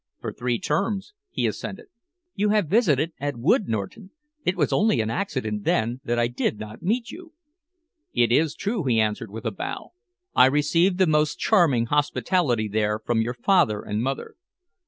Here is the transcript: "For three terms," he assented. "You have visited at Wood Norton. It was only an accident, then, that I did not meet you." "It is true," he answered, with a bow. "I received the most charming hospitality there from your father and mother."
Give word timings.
"For 0.19 0.33
three 0.33 0.57
terms," 0.57 1.13
he 1.29 1.45
assented. 1.45 1.85
"You 2.33 2.49
have 2.49 2.67
visited 2.67 3.13
at 3.19 3.37
Wood 3.37 3.67
Norton. 3.67 4.09
It 4.43 4.57
was 4.57 4.73
only 4.73 4.99
an 4.99 5.11
accident, 5.11 5.63
then, 5.63 6.01
that 6.03 6.17
I 6.17 6.25
did 6.27 6.57
not 6.57 6.81
meet 6.81 7.11
you." 7.11 7.33
"It 8.11 8.31
is 8.31 8.55
true," 8.55 8.83
he 8.85 8.99
answered, 8.99 9.29
with 9.29 9.45
a 9.45 9.51
bow. 9.51 9.91
"I 10.33 10.47
received 10.47 10.97
the 10.97 11.05
most 11.05 11.37
charming 11.37 11.85
hospitality 11.85 12.67
there 12.67 12.97
from 12.97 13.21
your 13.21 13.35
father 13.35 13.83
and 13.83 14.01
mother." 14.01 14.33